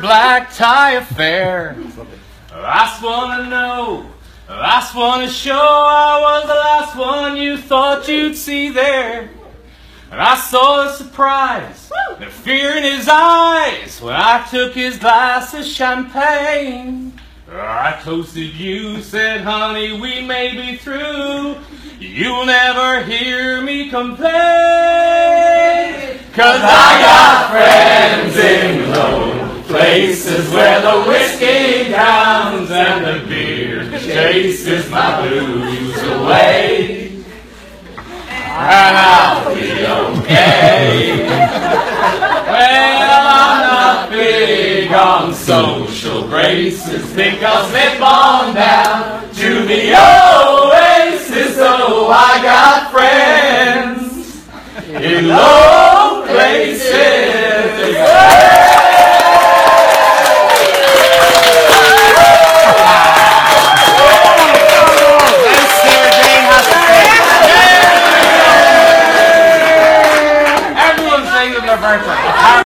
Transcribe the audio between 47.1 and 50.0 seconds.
because they've gone down to the